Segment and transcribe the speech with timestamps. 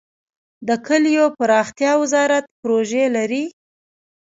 [0.67, 3.43] د کلیو پراختیا وزارت پروژې لري؟